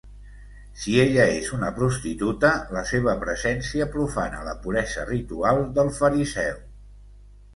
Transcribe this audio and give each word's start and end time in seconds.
Si 0.83 0.93
ella 1.01 1.25
és 1.33 1.49
una 1.57 1.67
prostituta, 1.79 2.51
la 2.77 2.83
seva 2.91 3.13
presència 3.25 3.87
profana 3.97 4.41
la 4.49 4.57
puresa 4.63 5.05
ritual 5.13 5.61
del 5.77 5.95
fariseu. 6.01 6.57